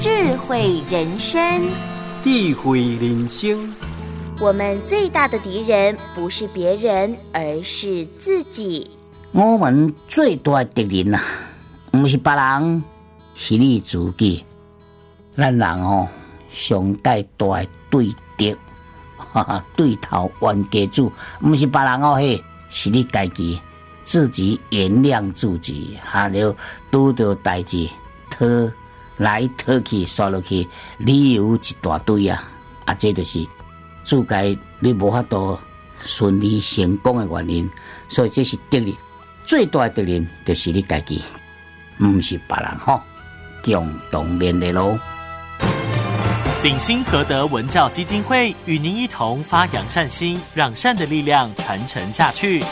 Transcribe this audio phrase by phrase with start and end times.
[0.00, 1.62] 智慧人生，
[2.22, 3.70] 智慧人生。
[4.40, 8.90] 我们最大的敌人不是别人，而是自己。
[9.32, 11.20] 我们最大的敌人呐，
[11.90, 12.82] 不是别人，
[13.34, 14.42] 是你自己。
[15.36, 16.08] 咱人哦，
[16.50, 18.08] 上带大的对
[18.38, 18.56] 敌，
[19.18, 21.12] 哈哈，对头冤家主，
[21.42, 23.60] 不是别人哦嘿，是你家己。
[24.02, 26.56] 自己原谅自己，还了
[26.90, 27.86] 拄着代志，
[28.30, 28.46] 讨
[29.20, 30.66] 来讨去，刷落去，
[30.96, 32.50] 理由一大堆啊！
[32.86, 33.46] 啊，这就是
[34.02, 35.58] 自该你无法度
[36.00, 37.70] 顺利成功的原因。
[38.08, 38.94] 所以这是敌人
[39.44, 41.22] 最大的敌人，就是你家己，
[41.98, 42.98] 唔是别人吼。
[43.62, 44.98] 共同面对咯。
[46.62, 52.64] 鼎新和德文教基金会与您一同发扬善心，让善的力量传承下去。